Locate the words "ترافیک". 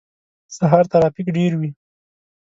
0.93-1.27